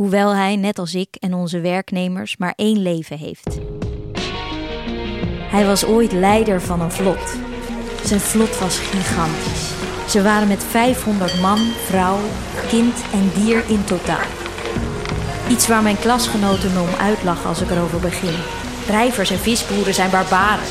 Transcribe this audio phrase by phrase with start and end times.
[0.00, 3.58] hoewel hij, net als ik en onze werknemers, maar één leven heeft.
[5.50, 7.36] Hij was ooit leider van een vlot.
[8.04, 9.70] Zijn vlot was gigantisch.
[10.08, 12.18] Ze waren met 500 man, vrouw,
[12.68, 14.26] kind en dier in totaal.
[15.50, 18.34] Iets waar mijn klasgenoten me om uitlachen als ik erover begin.
[18.86, 20.66] Drijvers en visboeren zijn barbaren,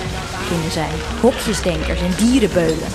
[0.48, 0.90] vinden zij.
[1.22, 2.90] Hokjesdenkers en dierenbeulen.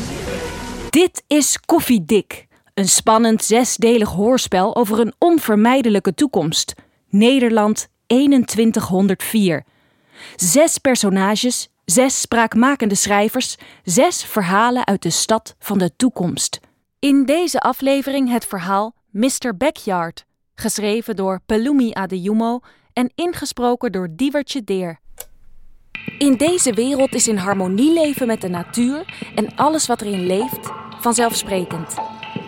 [0.90, 6.74] Dit is Koffiedik, een spannend zesdelig hoorspel over een onvermijdelijke toekomst.
[7.08, 9.64] Nederland 2104.
[10.36, 16.60] Zes personages, zes spraakmakende schrijvers, zes verhalen uit de stad van de toekomst.
[16.98, 19.56] In deze aflevering het verhaal Mr.
[19.56, 22.60] Backyard, geschreven door Pelumi Adejumo
[22.92, 24.98] en ingesproken door Diewertje Deer.
[26.18, 30.70] In deze wereld is in harmonie leven met de natuur en alles wat erin leeft
[31.00, 31.94] vanzelfsprekend.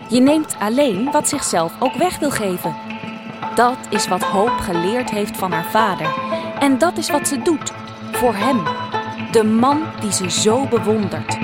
[0.09, 2.77] Je neemt alleen wat zichzelf ook weg wil geven.
[3.55, 6.15] Dat is wat Hoop geleerd heeft van haar vader.
[6.59, 7.73] En dat is wat ze doet.
[8.13, 8.63] Voor hem.
[9.33, 11.39] De man die ze zo bewondert.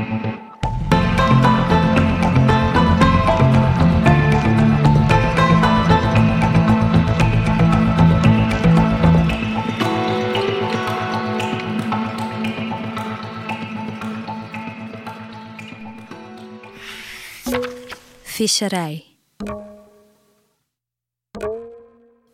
[18.32, 19.04] Visserij.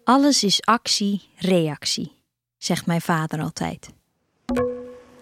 [0.04, 2.12] Alles is actie, reactie,
[2.58, 3.88] zegt mijn vader altijd.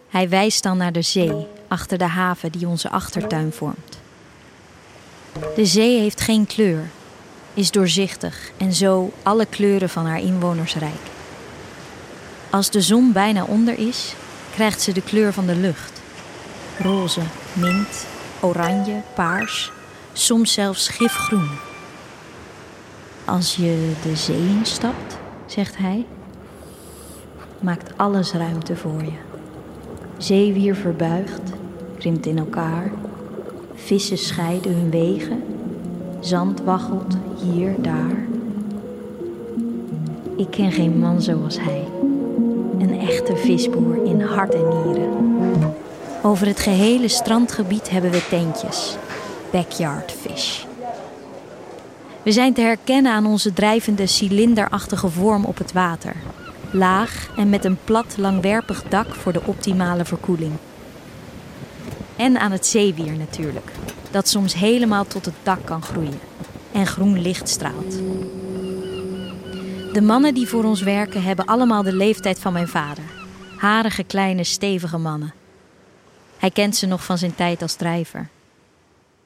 [0.08, 3.98] Hij wijst dan naar de zee, achter de haven die onze achtertuin vormt.
[5.54, 6.90] De zee heeft geen kleur,
[7.54, 11.06] is doorzichtig en zo alle kleuren van haar inwoners rijk.
[12.50, 14.14] Als de zon bijna onder is,
[14.54, 16.00] krijgt ze de kleur van de lucht:
[16.78, 18.06] roze, mint,
[18.40, 19.74] oranje, paars,
[20.18, 21.48] soms zelfs gifgroen.
[23.24, 26.06] Als je de zee instapt, zegt hij,
[27.60, 29.12] maakt alles ruimte voor je.
[30.16, 31.52] Zeewier verbuigt,
[31.98, 32.90] krimpt in elkaar,
[33.74, 35.42] vissen scheiden hun wegen,
[36.20, 38.26] zand waggelt hier, daar.
[40.36, 41.84] Ik ken geen man zoals hij,
[42.78, 45.10] een echte visboer in hart en nieren.
[46.22, 48.96] Over het gehele strandgebied hebben we tentjes,
[49.50, 50.64] backyard fish.
[52.22, 56.14] We zijn te herkennen aan onze drijvende cilinderachtige vorm op het water.
[56.70, 60.52] Laag en met een plat, langwerpig dak voor de optimale verkoeling.
[62.16, 63.70] En aan het zeewier natuurlijk,
[64.10, 66.20] dat soms helemaal tot het dak kan groeien
[66.72, 67.98] en groen licht straalt.
[69.92, 73.04] De mannen die voor ons werken hebben allemaal de leeftijd van mijn vader.
[73.56, 75.34] Harige, kleine, stevige mannen.
[76.38, 78.28] Hij kent ze nog van zijn tijd als drijver.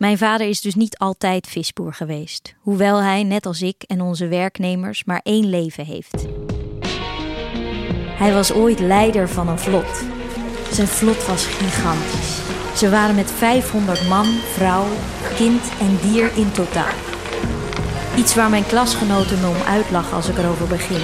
[0.01, 4.29] Mijn vader is dus niet altijd visboer geweest, hoewel hij, net als ik en onze
[4.29, 6.27] werknemers, maar één leven heeft.
[8.07, 10.05] Hij was ooit leider van een vlot.
[10.73, 12.39] Zijn vlot was gigantisch.
[12.77, 14.87] Ze waren met 500 man, vrouw,
[15.35, 16.95] kind en dier in totaal.
[18.17, 21.03] Iets waar mijn klasgenoten me om uitlachen als ik erover begin.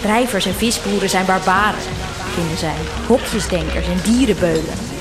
[0.00, 1.82] Drijvers en visboeren zijn barbaren,
[2.34, 2.76] vinden zij.
[3.06, 4.97] Hokjesdenkers en dierenbeulen.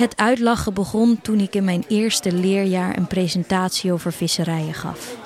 [0.00, 5.16] Het uitlachen begon toen ik in mijn eerste leerjaar een presentatie over visserijen gaf.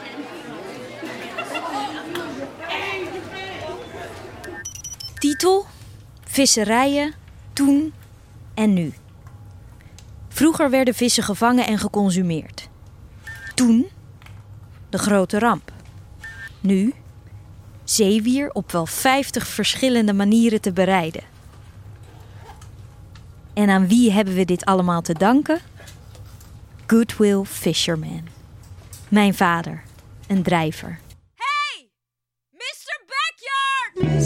[5.19, 5.67] Titel:
[6.25, 7.13] Visserijen
[7.53, 7.93] toen
[8.55, 8.93] en nu.
[10.29, 12.69] Vroeger werden vissen gevangen en geconsumeerd.
[13.55, 13.87] Toen
[14.89, 15.73] de grote ramp.
[16.61, 16.93] Nu
[17.85, 21.34] zeewier op wel 50 verschillende manieren te bereiden.
[23.55, 25.61] En aan wie hebben we dit allemaal te danken?
[26.87, 28.23] Goodwill Fisherman.
[29.09, 29.83] Mijn vader,
[30.27, 30.99] een drijver.
[31.35, 31.89] Hey!
[32.51, 33.01] Mr.
[33.07, 34.25] Backyard!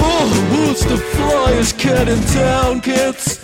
[0.00, 3.38] Oh, who's the flyest cat in town, kids?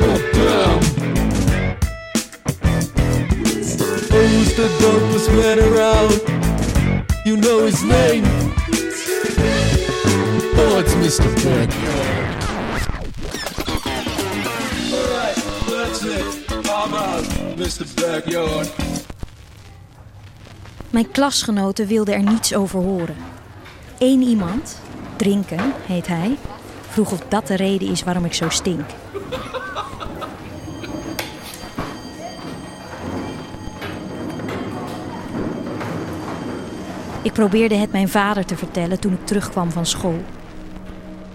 [0.00, 0.80] Oh, damn.
[4.08, 6.20] Who's the dopest man around?
[7.24, 8.24] You know his name.
[10.56, 11.28] Oh, it's Mr.
[11.44, 12.21] Backyard.
[17.56, 17.86] Mr.
[17.94, 18.70] Backyard.
[20.90, 23.16] Mijn klasgenoten wilden er niets over horen.
[23.98, 24.80] Eén iemand,
[25.16, 26.36] Drinken heet hij,
[26.88, 28.84] vroeg of dat de reden is waarom ik zo stink.
[37.22, 40.22] Ik probeerde het mijn vader te vertellen toen ik terugkwam van school.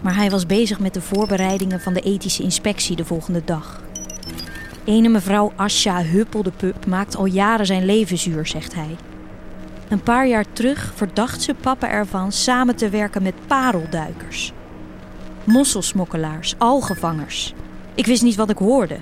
[0.01, 3.81] Maar hij was bezig met de voorbereidingen van de ethische inspectie de volgende dag.
[4.87, 8.95] Ene mevrouw Asja Huppeldepup maakt al jaren zijn leven zuur, zegt hij.
[9.89, 14.53] Een paar jaar terug verdacht ze papa ervan samen te werken met parelduikers.
[15.43, 17.53] Mosselsmokkelaars, algevangers.
[17.95, 18.97] Ik wist niet wat ik hoorde.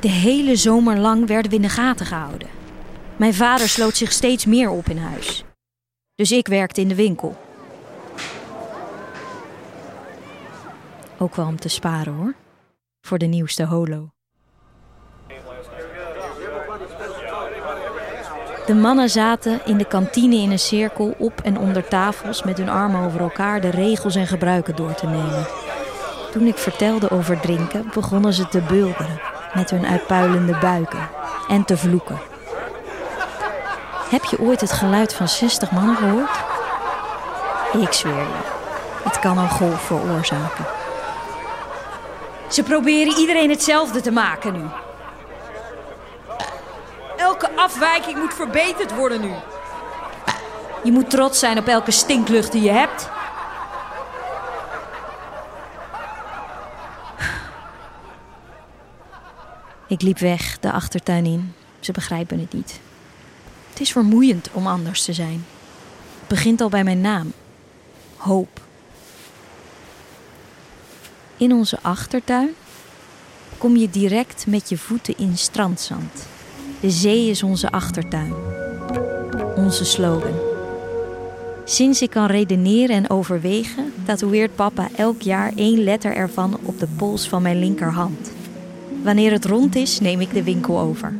[0.00, 2.48] De hele zomer lang werden we in de gaten gehouden.
[3.16, 5.44] Mijn vader sloot zich steeds meer op in huis.
[6.14, 7.36] Dus ik werkte in de winkel.
[11.18, 12.34] Ook wel om te sparen hoor.
[13.00, 14.15] Voor de nieuwste holo.
[18.66, 22.68] De mannen zaten in de kantine in een cirkel op en onder tafels met hun
[22.68, 25.46] armen over elkaar de regels en gebruiken door te nemen.
[26.32, 29.20] Toen ik vertelde over drinken, begonnen ze te bulderen
[29.54, 31.08] met hun uitpuilende buiken
[31.48, 32.18] en te vloeken.
[34.10, 36.44] Heb je ooit het geluid van 60 mannen gehoord?
[37.82, 38.42] Ik zweer je,
[39.02, 40.64] het kan een golf veroorzaken.
[42.48, 44.64] Ze proberen iedereen hetzelfde te maken nu.
[47.56, 49.32] Afwijking moet verbeterd worden nu.
[50.84, 53.08] Je moet trots zijn op elke stinklucht die je hebt.
[59.88, 61.54] Ik liep weg de achtertuin in.
[61.80, 62.80] Ze begrijpen het niet.
[63.70, 65.46] Het is vermoeiend om anders te zijn.
[66.18, 67.32] Het begint al bij mijn naam.
[68.16, 68.60] Hoop.
[71.36, 72.54] In onze achtertuin
[73.58, 76.26] kom je direct met je voeten in strandzand.
[76.80, 78.34] De zee is onze achtertuin.
[79.56, 80.38] Onze slogan.
[81.64, 86.88] Sinds ik kan redeneren en overwegen, tatoeëert papa elk jaar één letter ervan op de
[86.96, 88.32] pols van mijn linkerhand.
[89.02, 91.18] Wanneer het rond is, neem ik de winkel over.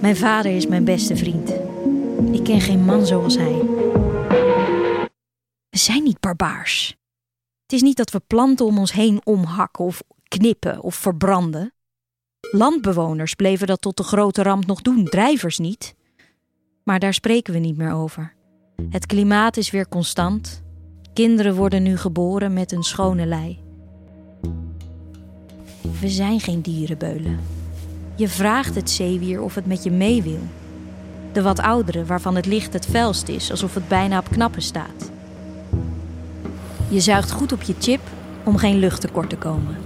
[0.00, 1.50] Mijn vader is mijn beste vriend.
[2.32, 3.62] Ik ken geen man zoals hij.
[5.68, 6.96] We zijn niet barbaars.
[7.62, 11.73] Het is niet dat we planten om ons heen omhakken of knippen of verbranden.
[12.50, 15.94] Landbewoners bleven dat tot de grote ramp nog doen, drijvers niet.
[16.82, 18.34] Maar daar spreken we niet meer over.
[18.90, 20.62] Het klimaat is weer constant.
[21.12, 23.62] Kinderen worden nu geboren met een schone lei.
[26.00, 27.40] We zijn geen dierenbeulen.
[28.16, 30.42] Je vraagt het zeewier of het met je mee wil.
[31.32, 35.10] De wat oudere, waarvan het licht het felst is, alsof het bijna op knappen staat.
[36.88, 38.00] Je zuigt goed op je chip
[38.44, 39.76] om geen luchttekort te komen.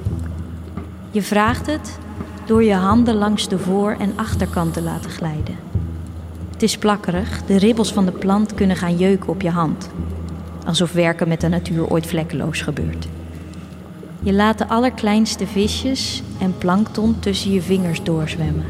[1.11, 1.99] Je vraagt het
[2.49, 5.57] door je handen langs de voor- en achterkant te laten glijden.
[6.51, 9.89] Het is plakkerig, de ribbels van de plant kunnen gaan jeuken op je hand.
[10.67, 13.09] Alsof werken met de natuur ooit vlekkeloos gebeurt.
[14.21, 18.67] Je laat de allerkleinste visjes en plankton tussen je vingers doorzwemmen.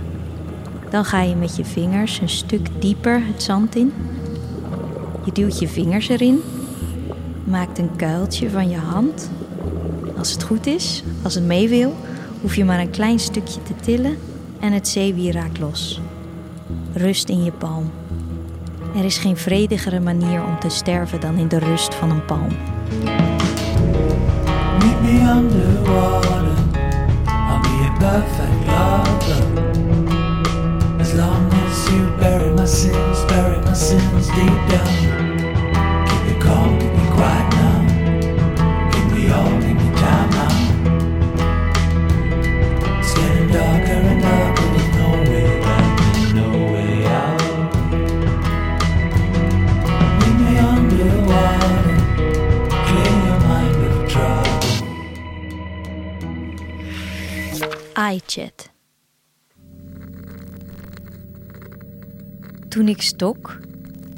[0.90, 3.92] Dan ga je met je vingers een stuk dieper het zand in.
[5.24, 6.40] Je duwt je vingers erin,
[7.44, 9.30] maakt een kuiltje van je hand.
[10.16, 11.94] Als het goed is, als het mee wil,
[12.40, 14.18] hoef je maar een klein stukje te tillen
[14.60, 16.00] en het zeewier raakt los.
[16.92, 17.90] Rust in je palm.
[18.96, 22.56] Er is geen vredigere manier om te sterven dan in de rust van een palm.
[24.78, 26.48] Meet me underwater.
[27.26, 29.42] I'll be a perfect lover.
[31.00, 34.86] As long as you bury my sins, bury my sins deep down.
[36.06, 37.84] Keep it calm, keep it quiet now.
[38.90, 40.47] Give me all, give me time now.
[58.12, 58.70] iChat.
[62.68, 63.58] Toen ik Stok,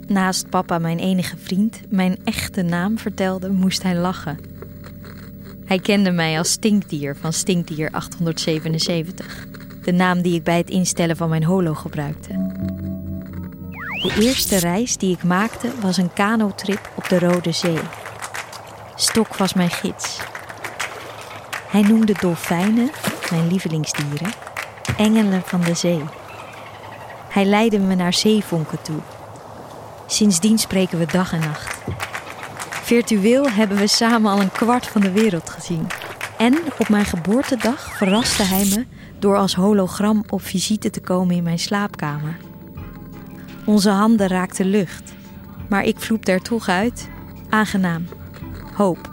[0.07, 4.50] naast papa mijn enige vriend, mijn echte naam vertelde, moest hij lachen.
[5.71, 9.47] Hij kende mij als Stinkdier van Stinkdier 877,
[9.83, 12.33] de naam die ik bij het instellen van mijn holo gebruikte.
[14.03, 17.79] De eerste reis die ik maakte was een kanotrip op de Rode Zee.
[18.95, 20.19] Stok was mijn gids.
[21.69, 22.91] Hij noemde dolfijnen,
[23.31, 24.33] mijn lievelingsdieren,
[24.97, 26.03] engelen van de zee.
[27.29, 29.00] Hij leidde me naar zeevonken toe.
[30.07, 31.80] Sindsdien spreken we dag en nacht.
[32.90, 35.87] Virtueel hebben we samen al een kwart van de wereld gezien.
[36.38, 38.85] En op mijn geboortedag verraste hij me
[39.18, 42.37] door als hologram op visite te komen in mijn slaapkamer.
[43.64, 45.12] Onze handen raakten lucht,
[45.68, 47.09] maar ik vloepte er toch uit.
[47.49, 48.06] Aangenaam.
[48.75, 49.11] Hoop.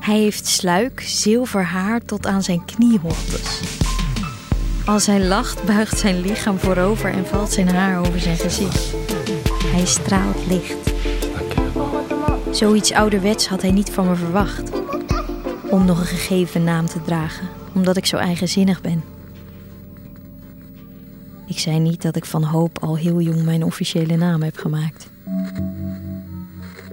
[0.00, 3.60] Hij heeft sluik, zilver haar tot aan zijn knieholtes.
[4.86, 9.01] Als hij lacht, buigt zijn lichaam voorover en valt zijn haar over zijn gezicht.
[9.72, 10.92] Hij straalt licht.
[12.56, 14.70] Zoiets ouderwets had hij niet van me verwacht.
[15.70, 19.04] Om nog een gegeven naam te dragen, omdat ik zo eigenzinnig ben.
[21.46, 25.10] Ik zei niet dat ik van hoop al heel jong mijn officiële naam heb gemaakt.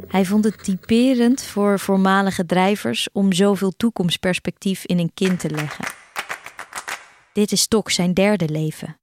[0.08, 5.86] Hij vond het typerend voor voormalige drijvers om zoveel toekomstperspectief in een kind te leggen.
[7.34, 9.00] Dit is Stok zijn derde leven.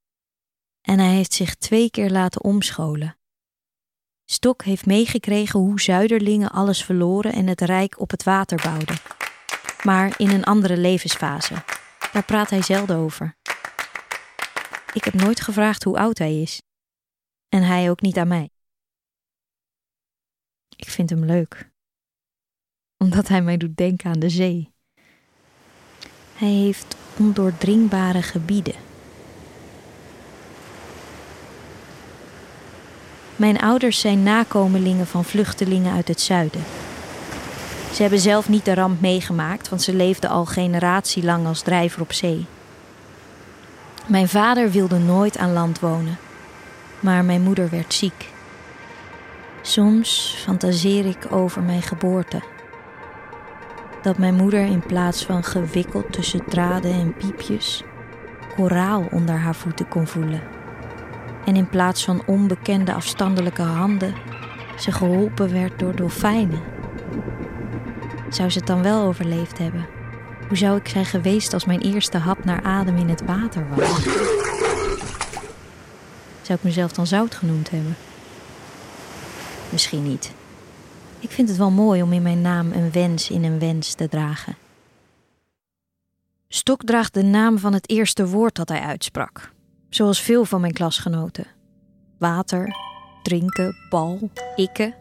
[0.81, 3.17] En hij heeft zich twee keer laten omscholen.
[4.29, 8.97] Stok heeft meegekregen hoe zuiderlingen alles verloren en het rijk op het water bouwden.
[9.83, 11.53] Maar in een andere levensfase.
[12.11, 13.35] Daar praat hij zelden over.
[14.93, 16.61] Ik heb nooit gevraagd hoe oud hij is.
[17.49, 18.49] En hij ook niet aan mij.
[20.75, 21.71] Ik vind hem leuk.
[22.97, 24.73] Omdat hij mij doet denken aan de zee.
[26.33, 28.86] Hij heeft ondoordringbare gebieden.
[33.37, 36.63] Mijn ouders zijn nakomelingen van vluchtelingen uit het zuiden.
[37.93, 42.13] Ze hebben zelf niet de ramp meegemaakt, want ze leefden al generatielang als drijver op
[42.13, 42.45] zee.
[44.07, 46.17] Mijn vader wilde nooit aan land wonen,
[46.99, 48.29] maar mijn moeder werd ziek.
[49.61, 52.41] Soms fantaseer ik over mijn geboorte.
[54.01, 57.83] Dat mijn moeder in plaats van gewikkeld tussen draden en piepjes,
[58.55, 60.56] koraal onder haar voeten kon voelen.
[61.47, 64.13] En in plaats van onbekende afstandelijke handen,
[64.79, 66.61] ze geholpen werd door dolfijnen.
[68.29, 69.87] Zou ze het dan wel overleefd hebben?
[70.47, 74.03] Hoe zou ik zijn geweest als mijn eerste hap naar adem in het water was?
[76.41, 77.95] Zou ik mezelf dan zout genoemd hebben?
[79.69, 80.31] Misschien niet.
[81.19, 84.09] Ik vind het wel mooi om in mijn naam een wens in een wens te
[84.09, 84.55] dragen.
[86.47, 89.51] Stok draagt de naam van het eerste woord dat hij uitsprak,
[89.89, 91.45] zoals veel van mijn klasgenoten.
[92.17, 92.75] Water,
[93.23, 94.93] drinken, bal, ikke.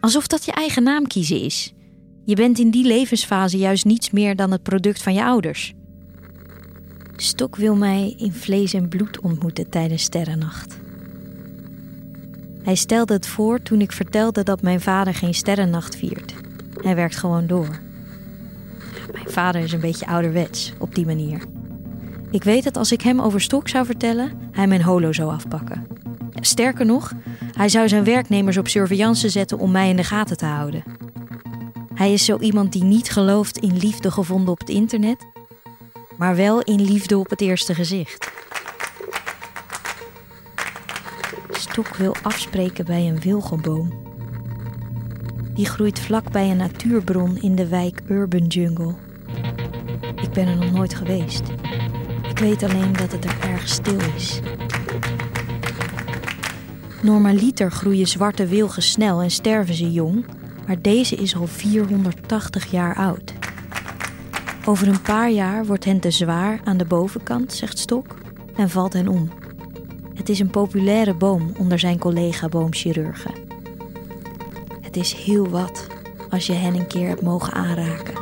[0.00, 1.74] Alsof dat je eigen naam kiezen is.
[2.24, 5.72] Je bent in die levensfase juist niets meer dan het product van je ouders.
[7.16, 10.78] Stok wil mij in vlees en bloed ontmoeten tijdens sterrennacht.
[12.62, 16.34] Hij stelde het voor toen ik vertelde dat mijn vader geen sterrennacht viert.
[16.82, 17.80] Hij werkt gewoon door.
[19.12, 21.42] Mijn vader is een beetje ouderwets op die manier.
[22.30, 25.86] Ik weet dat als ik hem over Stok zou vertellen, hij mijn holo zou afpakken.
[26.34, 27.12] Sterker nog,
[27.52, 30.82] hij zou zijn werknemers op surveillance zetten om mij in de gaten te houden.
[31.94, 35.26] Hij is zo iemand die niet gelooft in liefde gevonden op het internet,
[36.16, 38.30] maar wel in liefde op het eerste gezicht.
[41.50, 43.92] Stok wil afspreken bij een wilgenboom.
[45.54, 48.94] Die groeit vlak bij een natuurbron in de wijk Urban Jungle.
[50.22, 51.42] Ik ben er nog nooit geweest.
[52.40, 54.40] Weet alleen dat het er erg stil is.
[57.02, 60.26] Normaliter groeien zwarte wilgen snel en sterven ze jong,
[60.66, 63.32] maar deze is al 480 jaar oud.
[64.64, 68.14] Over een paar jaar wordt hen te zwaar aan de bovenkant, zegt Stok,
[68.56, 69.30] en valt hen om.
[70.14, 73.34] Het is een populaire boom onder zijn collega-boomchirurgen.
[74.80, 75.86] Het is heel wat
[76.30, 78.19] als je hen een keer hebt mogen aanraken.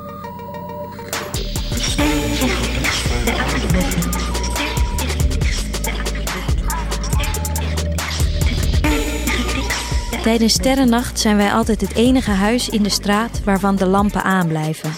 [10.29, 14.91] Tijdens sterrennacht zijn wij altijd het enige huis in de straat waarvan de lampen aanblijven.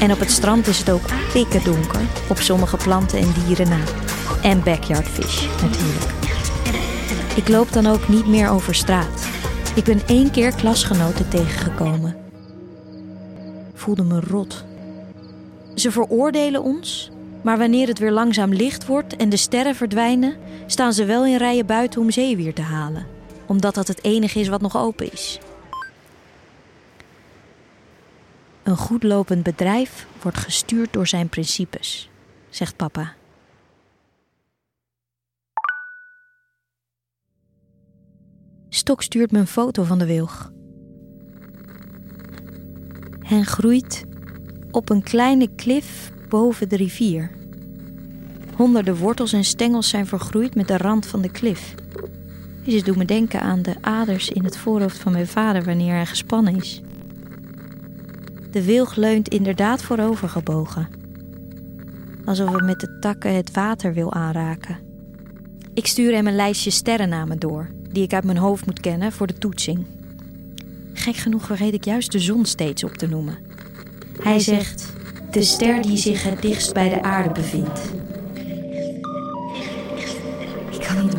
[0.00, 3.78] En op het strand is het ook pikken donker, op sommige planten en dieren na.
[4.42, 6.12] En backyardfish natuurlijk.
[7.36, 9.28] Ik loop dan ook niet meer over straat.
[9.74, 12.16] Ik ben één keer klasgenoten tegengekomen.
[13.74, 14.64] Voelde me rot.
[15.74, 17.10] Ze veroordelen ons,
[17.42, 21.36] maar wanneer het weer langzaam licht wordt en de sterren verdwijnen, staan ze wel in
[21.36, 23.17] rijen buiten om zeewier te halen,
[23.48, 25.38] omdat dat het enige is wat nog open is.
[28.62, 32.10] Een goed lopend bedrijf wordt gestuurd door zijn principes,
[32.48, 33.14] zegt papa.
[38.68, 40.52] Stok stuurt me een foto van de wilg.
[43.20, 44.04] Hen groeit
[44.70, 47.30] op een kleine klif boven de rivier.
[48.56, 51.74] Honderden wortels en stengels zijn vergroeid met de rand van de klif.
[52.68, 56.06] Deze doet me denken aan de aders in het voorhoofd van mijn vader wanneer hij
[56.06, 56.80] gespannen is.
[58.50, 60.88] De wilg leunt inderdaad voorovergebogen.
[62.24, 64.78] Alsof hij met de takken het water wil aanraken.
[65.74, 69.26] Ik stuur hem een lijstje sterrennamen door, die ik uit mijn hoofd moet kennen voor
[69.26, 69.86] de toetsing.
[70.92, 73.38] Gek genoeg vergeet ik juist de zon steeds op te noemen.
[74.22, 74.92] Hij zegt:
[75.30, 77.80] De ster die zich het dichtst bij de aarde bevindt.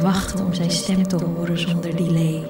[0.02, 2.48] Wachten om zijn stem te horen zonder delay.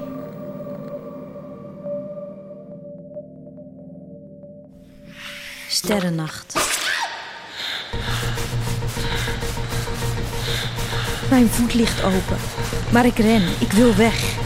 [5.68, 6.54] Sterrennacht.
[11.30, 12.38] Mijn voet ligt open.
[12.92, 14.38] Maar ik ren, ik wil weg.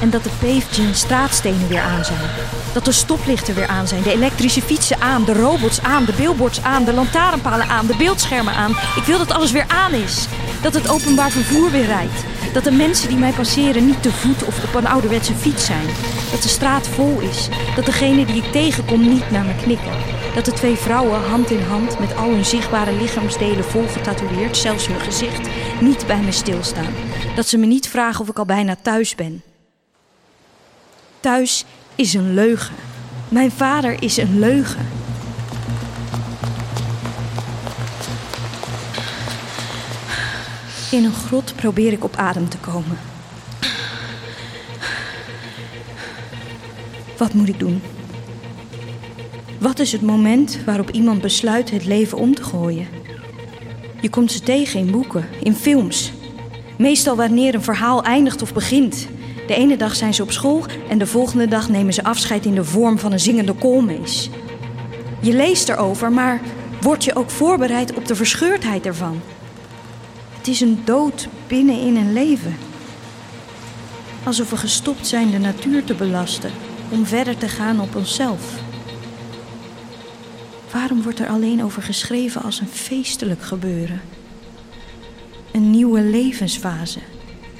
[0.00, 2.30] En dat de paved straatstenen weer aan zijn.
[2.72, 4.02] Dat de stoplichten weer aan zijn.
[4.02, 8.54] De elektrische fietsen aan, de robots aan, de billboards aan, de lantaarnpalen aan, de beeldschermen
[8.54, 8.70] aan.
[8.70, 10.26] Ik wil dat alles weer aan is.
[10.64, 12.24] Dat het openbaar vervoer weer rijdt.
[12.52, 15.86] Dat de mensen die mij passeren niet te voet of op een ouderwetse fiets zijn.
[16.30, 17.48] Dat de straat vol is.
[17.76, 19.92] Dat degene die ik tegenkom niet naar me knikken.
[20.34, 24.86] Dat de twee vrouwen hand in hand met al hun zichtbare lichaamsdelen vol getatoeëerd, zelfs
[24.86, 25.48] hun gezicht,
[25.80, 26.94] niet bij me stilstaan.
[27.36, 29.42] Dat ze me niet vragen of ik al bijna thuis ben.
[31.20, 32.74] Thuis is een leugen.
[33.28, 35.03] Mijn vader is een leugen.
[40.90, 42.98] In een grot probeer ik op adem te komen.
[47.16, 47.82] Wat moet ik doen?
[49.58, 52.86] Wat is het moment waarop iemand besluit het leven om te gooien?
[54.00, 56.12] Je komt ze tegen in boeken, in films.
[56.78, 59.06] Meestal wanneer een verhaal eindigt of begint.
[59.46, 62.54] De ene dag zijn ze op school en de volgende dag nemen ze afscheid in
[62.54, 64.30] de vorm van een zingende koolmees.
[65.20, 66.40] Je leest erover, maar
[66.80, 69.20] word je ook voorbereid op de verscheurdheid ervan?
[70.44, 72.56] Het is een dood binnen in een leven.
[74.24, 76.50] Alsof we gestopt zijn de natuur te belasten
[76.90, 78.60] om verder te gaan op onszelf.
[80.72, 84.00] Waarom wordt er alleen over geschreven als een feestelijk gebeuren?
[85.52, 87.00] Een nieuwe levensfase,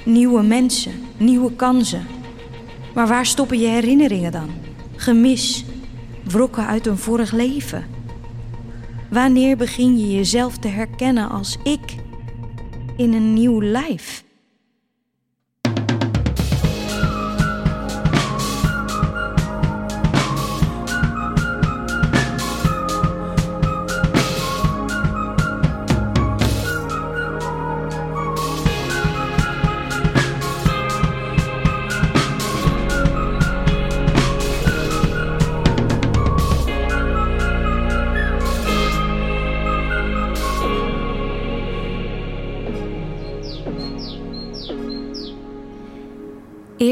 [0.03, 2.07] nieuwe mensen, nieuwe kansen.
[2.93, 4.49] Maar waar stoppen je herinneringen dan?
[4.95, 5.65] Gemis,
[6.23, 7.85] wrokken uit een vorig leven.
[9.09, 12.03] Wanneer begin je jezelf te herkennen als ik
[12.95, 14.24] in een nieuw lijf?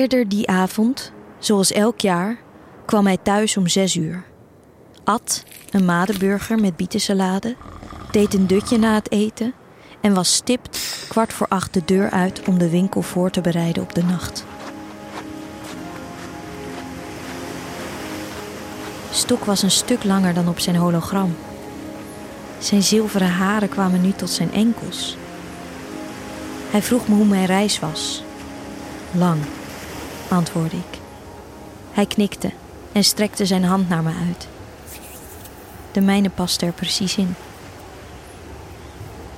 [0.03, 2.37] Eerder die avond, zoals elk jaar,
[2.85, 4.23] kwam hij thuis om zes uur.
[5.03, 7.55] At een madenburger met bietensalade,
[8.11, 9.53] deed een dutje na het eten
[10.01, 13.83] en was stipt kwart voor acht de deur uit om de winkel voor te bereiden
[13.83, 14.45] op de nacht.
[19.11, 21.35] Stok was een stuk langer dan op zijn hologram.
[22.59, 25.17] Zijn zilveren haren kwamen nu tot zijn enkels.
[26.69, 28.23] Hij vroeg me hoe mijn reis was.
[29.11, 29.39] Lang,
[30.27, 30.99] antwoordde ik.
[31.91, 32.51] Hij knikte
[32.91, 34.47] en strekte zijn hand naar me uit.
[35.91, 37.36] De mijne paste er precies in.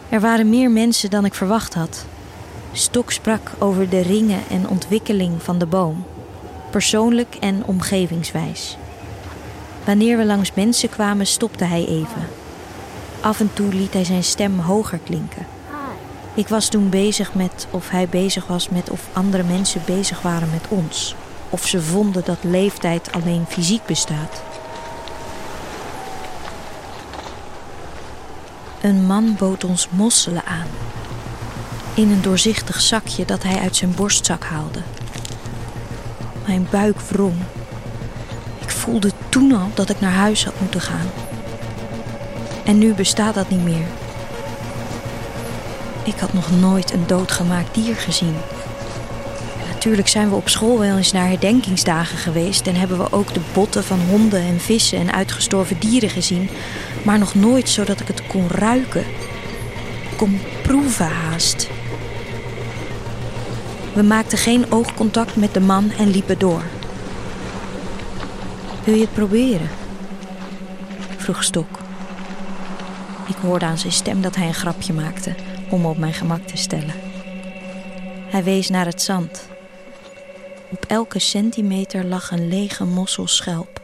[0.10, 2.06] Er waren meer mensen dan ik verwacht had.
[2.72, 6.06] Stok sprak over de ringen en ontwikkeling van de boom,
[6.72, 8.78] persoonlijk en omgevingswijs.
[9.86, 12.28] Wanneer we langs mensen kwamen, stopte hij even.
[13.22, 15.46] Af en toe liet hij zijn stem hoger klinken.
[16.36, 20.50] Ik was toen bezig met of hij bezig was met of andere mensen bezig waren
[20.52, 21.16] met ons.
[21.50, 24.44] Of ze vonden dat leeftijd alleen fysiek bestaat.
[28.82, 30.68] Een man bood ons mosselen aan.
[31.94, 34.82] In een doorzichtig zakje dat hij uit zijn borstzak haalde.
[36.48, 37.38] Mijn buik wrong.
[38.60, 41.10] Ik voelde toen al dat ik naar huis had moeten gaan.
[42.66, 44.05] En nu bestaat dat niet meer.
[46.06, 48.36] Ik had nog nooit een doodgemaakt dier gezien.
[49.62, 53.34] En natuurlijk zijn we op school wel eens naar herdenkingsdagen geweest en hebben we ook
[53.34, 56.50] de botten van honden en vissen en uitgestorven dieren gezien,
[57.04, 59.04] maar nog nooit zodat ik het kon ruiken,
[60.16, 61.70] kon proeven haast.
[63.94, 66.64] We maakten geen oogcontact met de man en liepen door.
[68.84, 69.70] Wil je het proberen?
[71.18, 71.80] vroeg Stok.
[73.28, 76.58] Ik hoorde aan zijn stem dat hij een grapje maakte om op mijn gemak te
[76.58, 76.96] stellen.
[78.28, 79.48] Hij wees naar het zand.
[80.70, 83.82] Op elke centimeter lag een lege mosselschelp.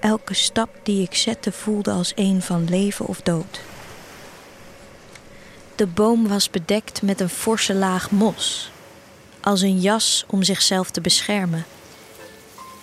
[0.00, 3.60] Elke stap die ik zette voelde als een van leven of dood.
[5.76, 8.70] De boom was bedekt met een forse laag mos,
[9.40, 11.64] als een jas om zichzelf te beschermen.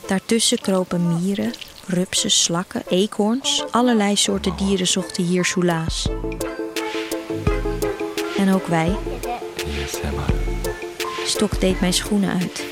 [0.07, 1.53] Daartussen kropen mieren,
[1.87, 6.07] rupsen, slakken, eekhoorns, allerlei soorten dieren zochten hier soelaas.
[8.39, 8.95] En ook wij.
[11.25, 12.63] Stok deed mijn schoenen uit.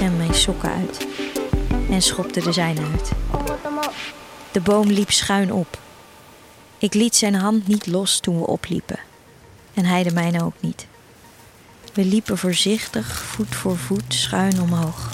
[0.00, 1.06] En mijn sokken uit.
[1.90, 3.10] En schopte de zijne uit.
[4.52, 5.78] De boom liep schuin op.
[6.78, 8.98] Ik liet zijn hand niet los toen we opliepen.
[9.74, 10.86] En hij de mijne ook niet.
[11.92, 15.10] We liepen voorzichtig, voet voor voet, schuin omhoog.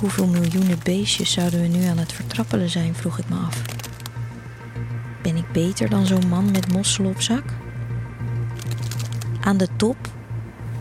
[0.00, 3.62] Hoeveel miljoenen beestjes zouden we nu aan het vertrappelen zijn, vroeg ik me af.
[5.66, 7.44] Beter dan zo'n man met mosselen op zak?
[9.40, 9.96] Aan de top,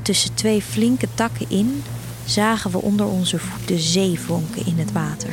[0.02, 1.84] tussen twee flinke takken in,
[2.26, 5.30] zagen we onder onze voeten zeevonken in het water.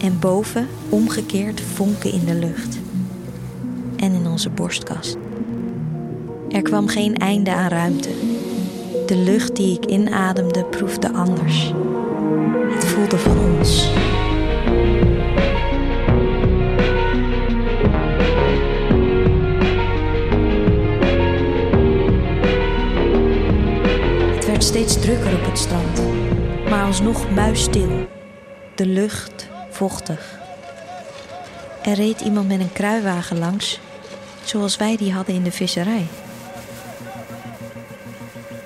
[0.00, 2.78] En boven, omgekeerd, vonken in de lucht.
[3.96, 5.14] En in onze borstkas.
[6.48, 8.10] Er kwam geen einde aan ruimte.
[9.06, 11.72] De lucht die ik inademde proefde anders.
[12.74, 13.90] Het voelde van ons.
[25.52, 26.02] Het strand,
[26.68, 28.08] maar alsnog muisstil.
[28.74, 30.38] De lucht vochtig.
[31.82, 33.80] Er reed iemand met een kruiwagen langs,
[34.44, 36.06] zoals wij die hadden in de visserij.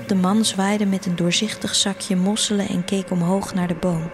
[0.06, 4.10] De man zwaaide met een doorzichtig zakje mosselen en keek omhoog naar de boom.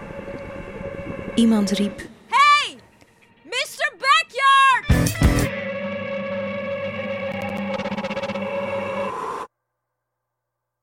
[1.35, 2.75] Iemand riep: Hey!
[3.43, 3.93] Mr.
[3.99, 5.17] Backyard!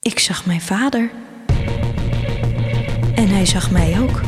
[0.01, 1.11] Ik zag mijn vader.
[3.21, 4.21] En hij zag mij ook.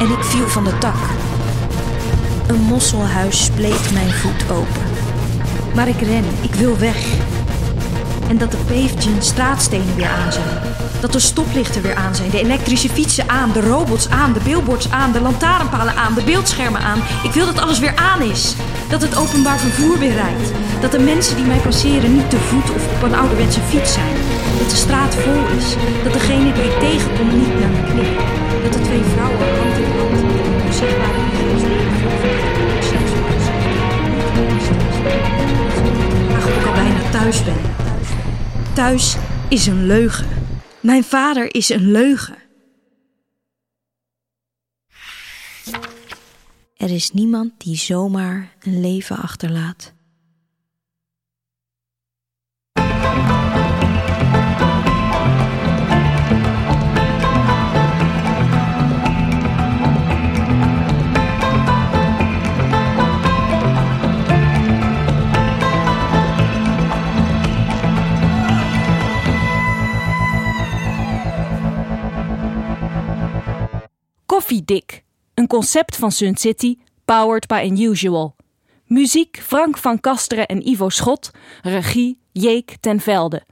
[0.00, 0.96] En ik viel van de tak.
[2.46, 4.82] Een mosselhuis spleet mijn voet open.
[5.74, 7.06] Maar ik ren, ik wil weg.
[8.28, 10.58] En dat de paved straatstenen weer aan zijn.
[11.00, 12.30] Dat de stoplichten weer aan zijn.
[12.30, 16.80] De elektrische fietsen aan, de robots aan, de billboards aan, de lantaarnpalen aan, de beeldschermen
[16.80, 17.00] aan.
[17.22, 18.54] Ik wil dat alles weer aan is.
[18.88, 20.50] Dat het openbaar vervoer weer rijdt.
[20.80, 24.33] Dat de mensen die mij passeren niet te voet of op een ouderwetse fiets zijn.
[24.58, 25.76] Dat de straat vol is.
[26.04, 28.62] Dat degene die ik tegenkom niet naar me knikt.
[28.62, 30.22] Dat de twee vrouwen hand in hand
[30.66, 31.24] op zichtbare
[36.36, 37.56] of ik al bijna thuis ben.
[38.74, 39.16] Thuis
[39.48, 40.28] is een leugen.
[40.80, 42.36] Mijn vader is een leugen.
[46.76, 49.92] Er is niemand die zomaar een leven achterlaat.
[75.54, 78.36] Concept van Sun City, powered by Unusual.
[78.86, 81.30] Muziek Frank van Kasteren en Ivo Schot,
[81.62, 83.42] regie Jeek ten Velde.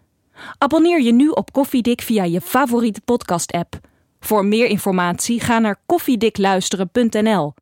[0.59, 3.81] Abonneer je nu op Koffiedik via je favoriete podcast-app.
[4.21, 7.55] Voor meer informatie ga naar koffiedikluisteren.nl.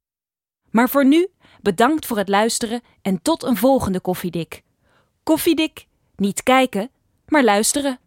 [0.70, 1.28] Maar voor nu,
[1.62, 4.62] bedankt voor het luisteren en tot een volgende Koffiedik.
[5.22, 6.90] Koffiedik, niet kijken,
[7.26, 7.98] maar luisteren.